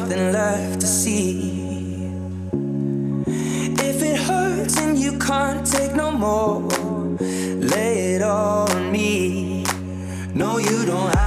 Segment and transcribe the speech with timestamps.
[0.00, 1.62] nothing left to see.
[3.88, 6.60] If it hurts and you can't take no more,
[7.74, 9.64] lay it all on me.
[10.34, 11.25] No, you don't have.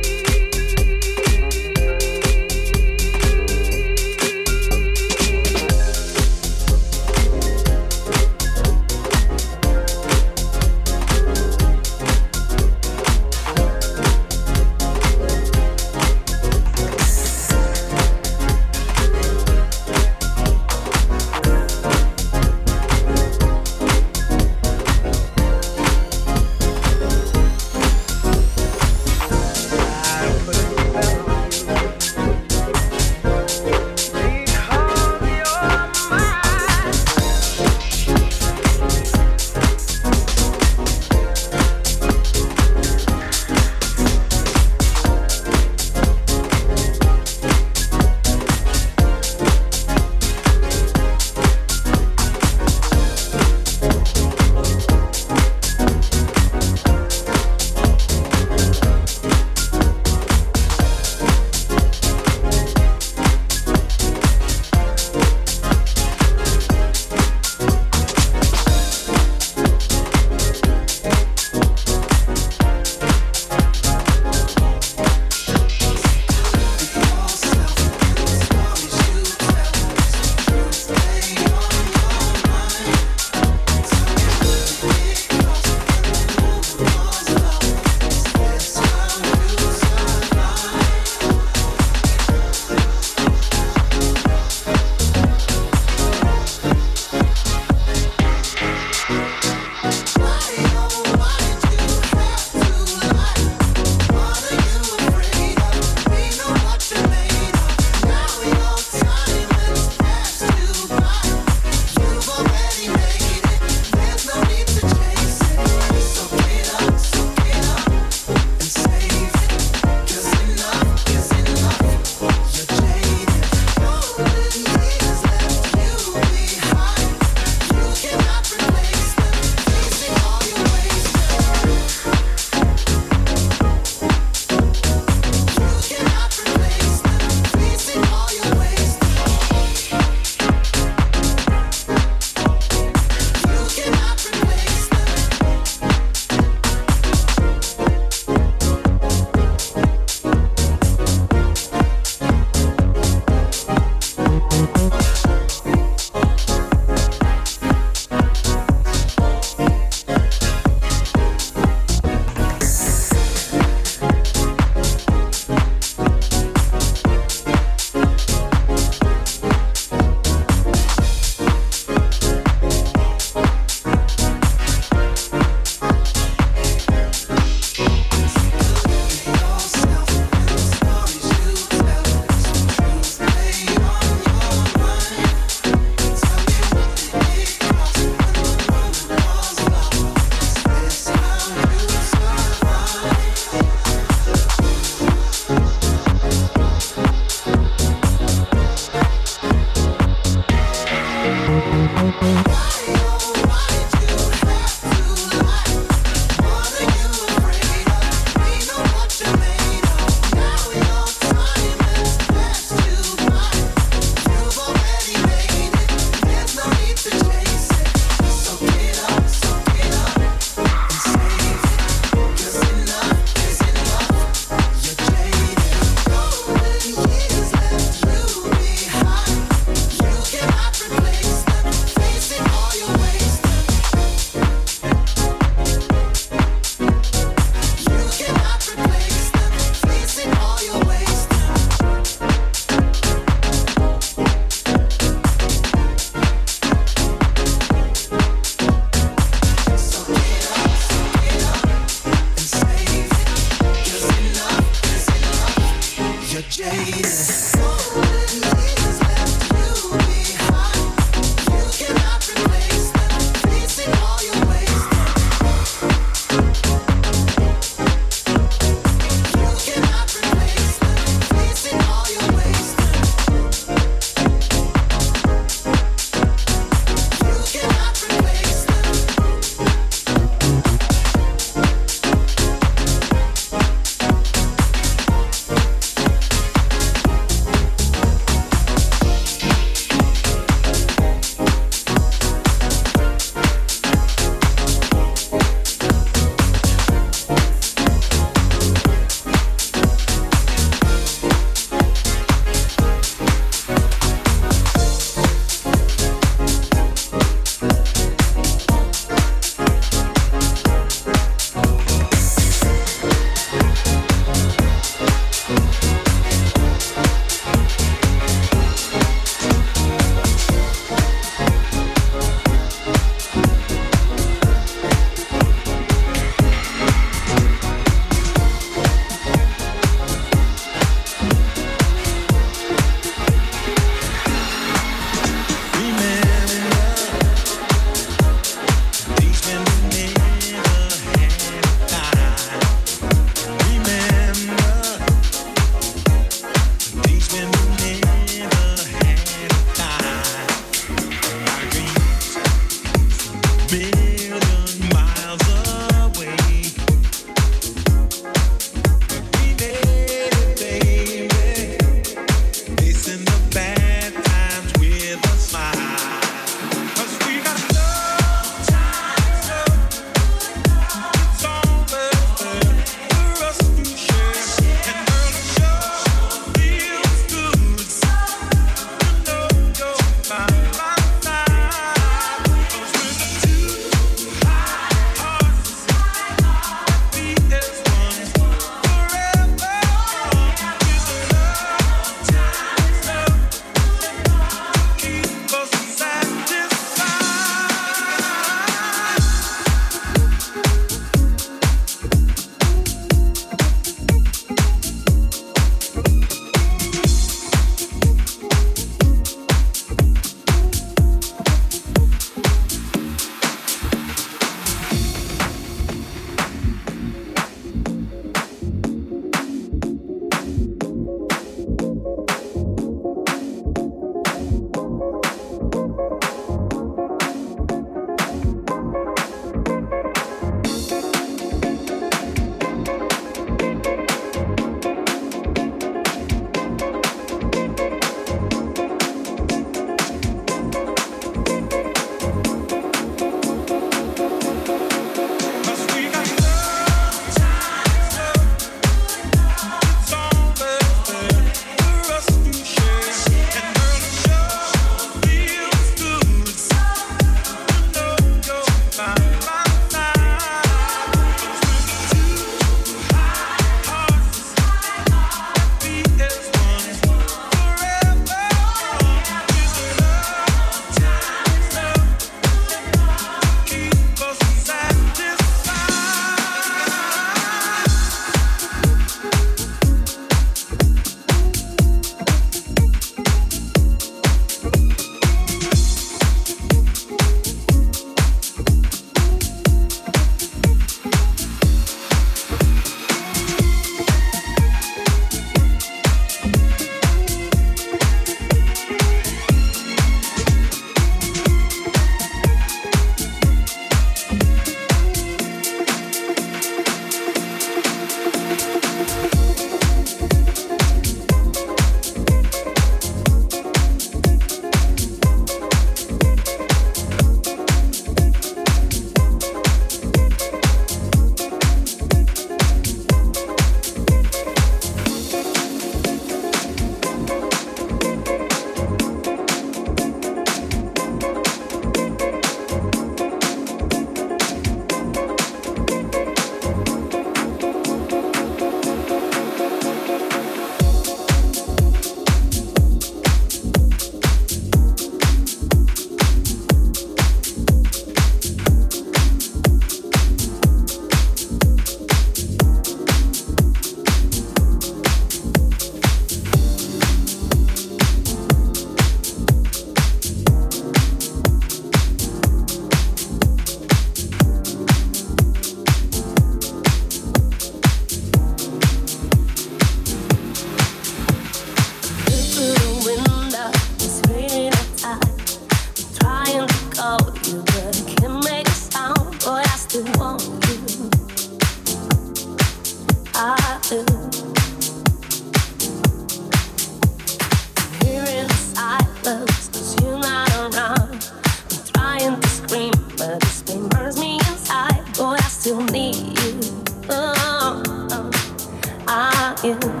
[599.63, 600.00] you.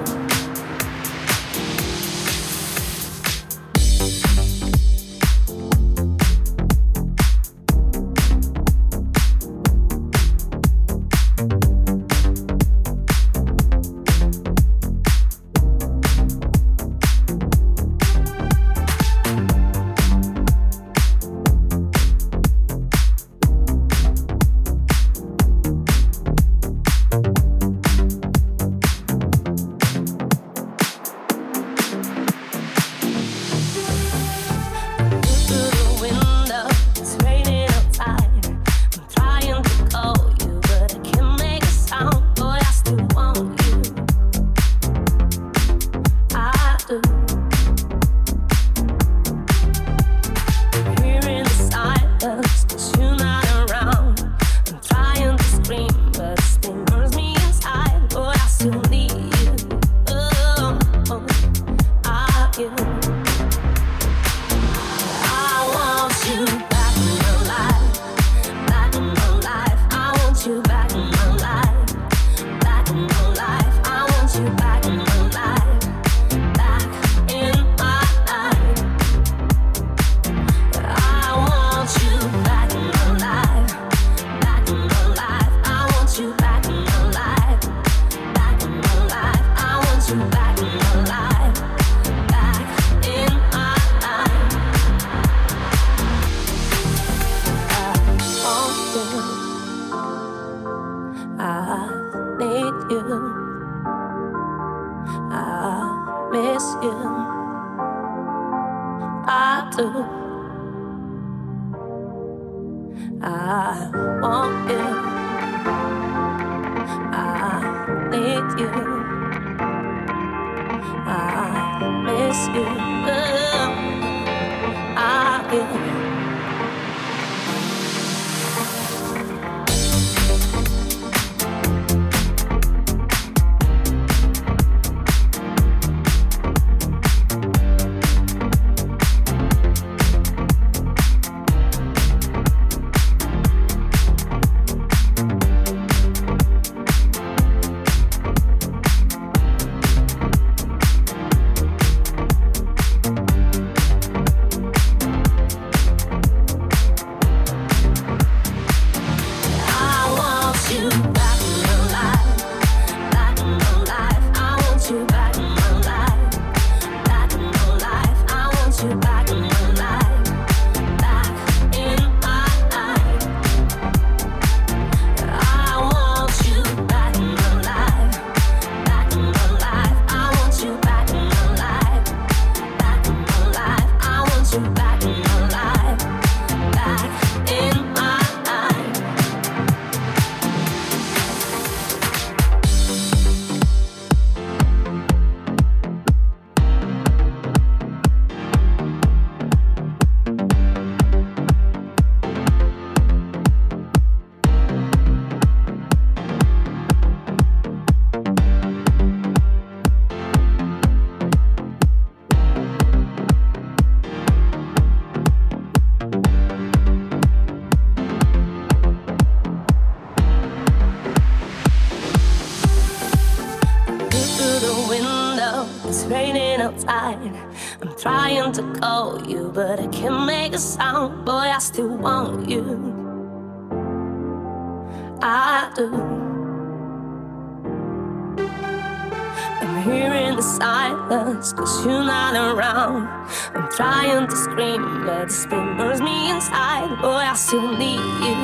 [241.53, 243.07] Cause you're not around.
[243.53, 246.89] I'm trying to scream, but the pain burns me inside.
[247.01, 248.37] Boy, I still need you.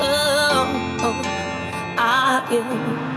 [0.00, 1.22] Oh, oh,
[1.98, 3.15] I am.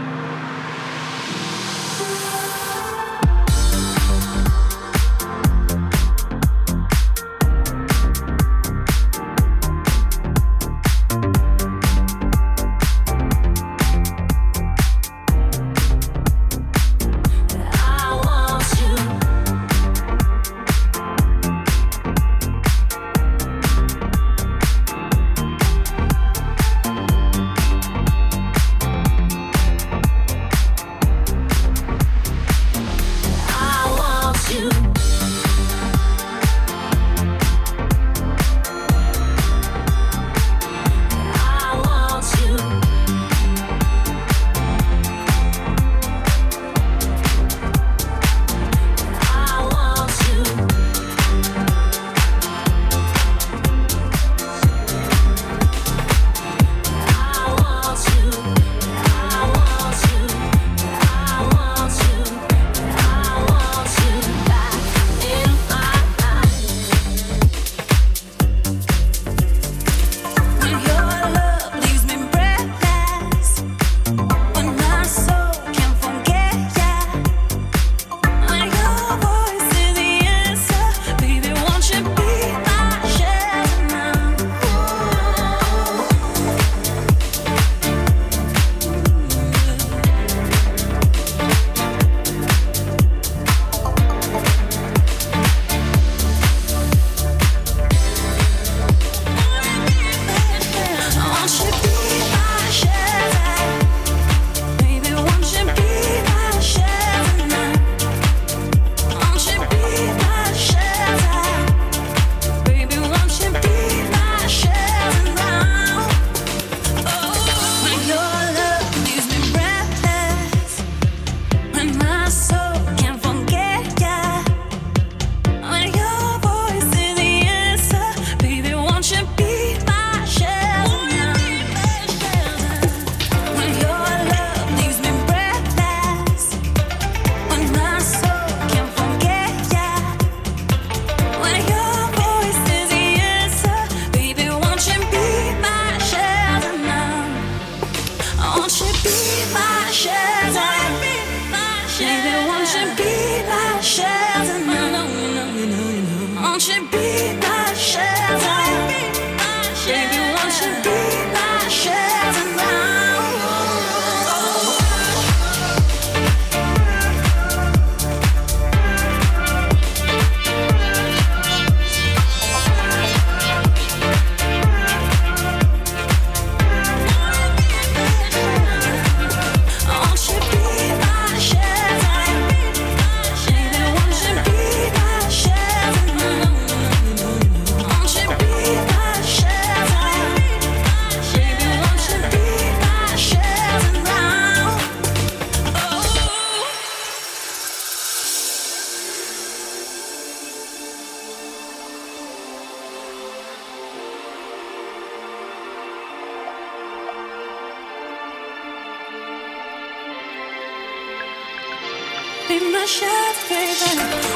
[212.90, 213.92] shot, baby.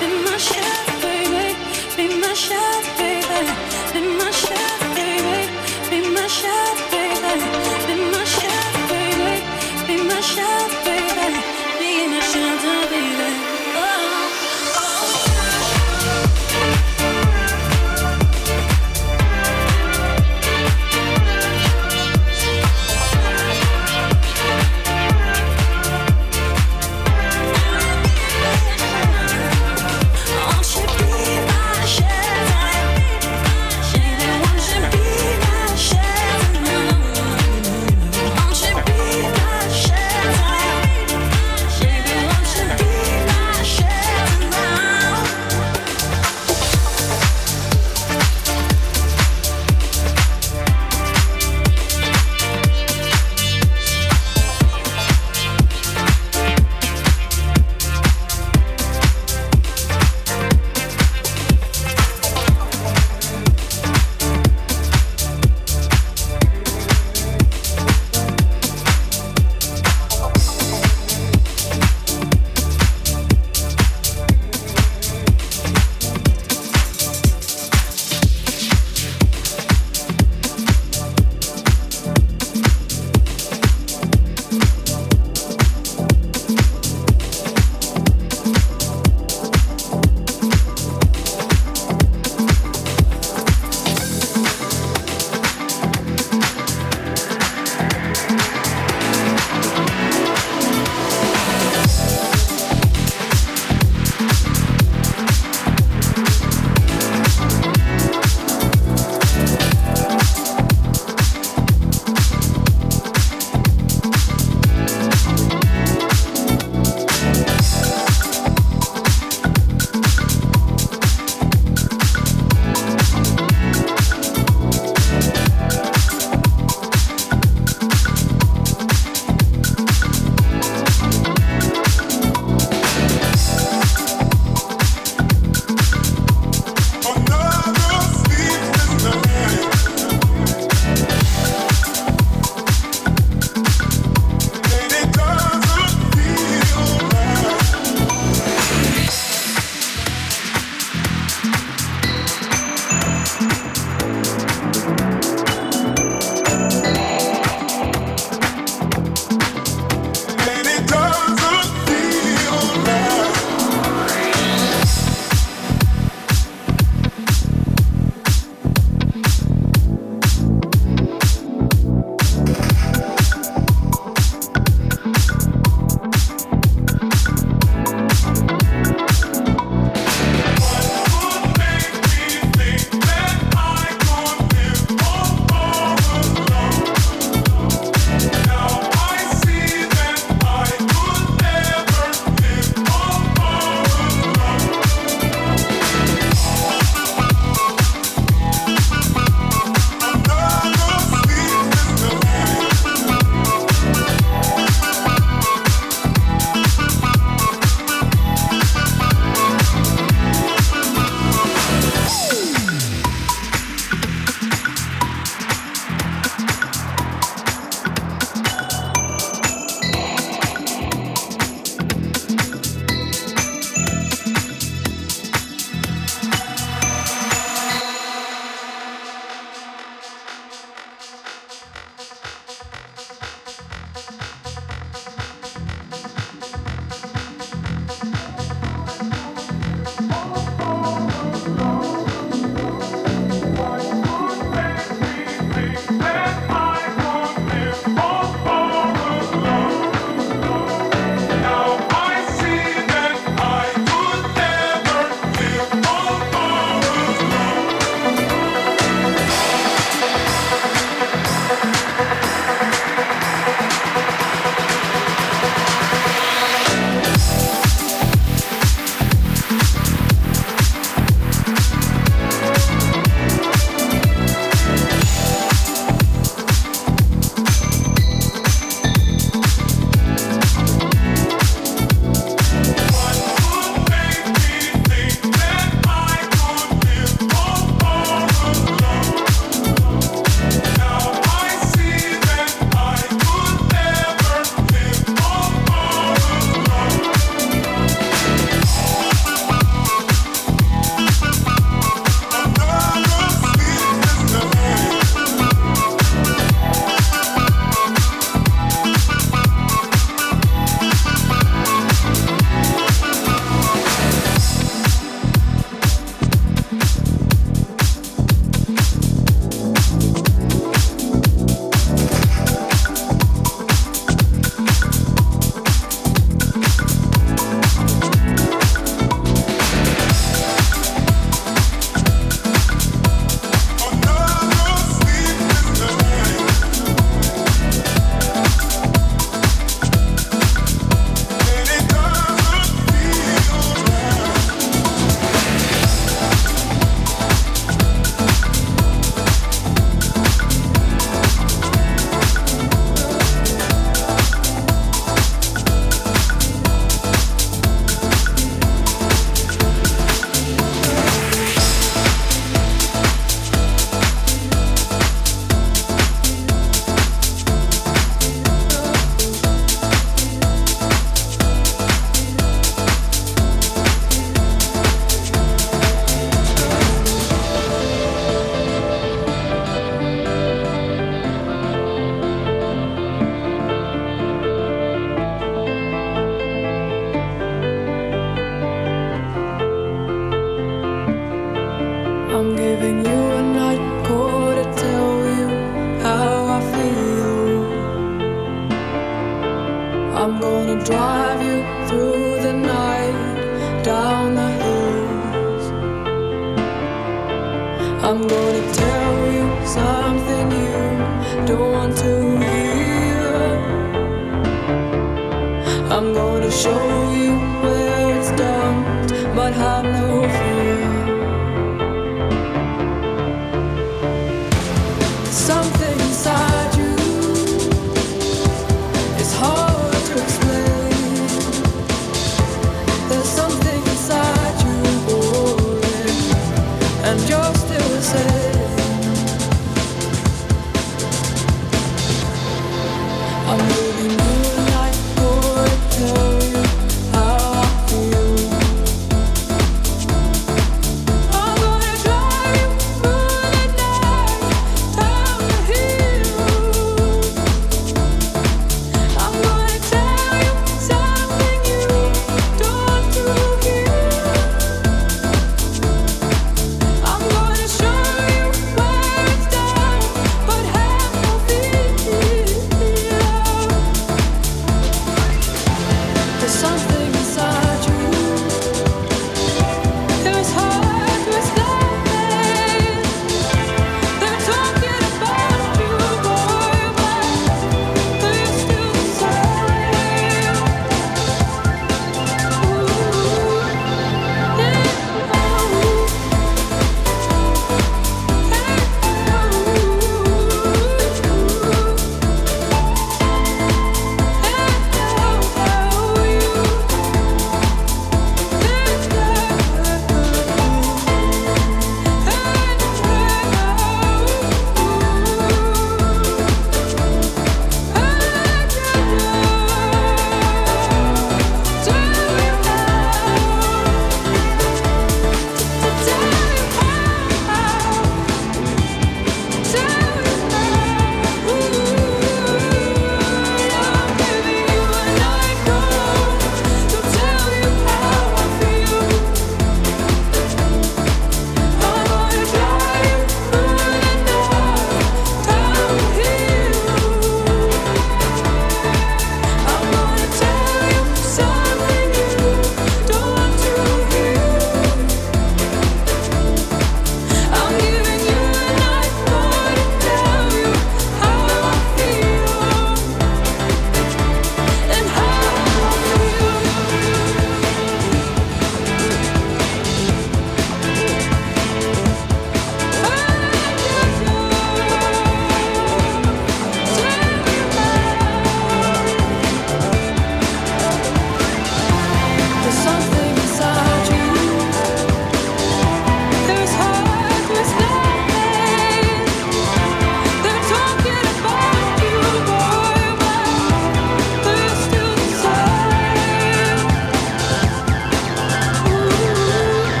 [0.00, 1.56] Be my shot, baby.
[1.96, 3.73] Be my shot, baby.